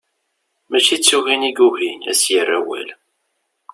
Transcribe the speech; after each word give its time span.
Mačči 0.69 0.97
d 0.99 1.01
tugin 1.07 1.47
i 1.49 1.51
yugi 1.57 1.91
ad 2.01 2.05
as-yerrawal. 2.11 2.89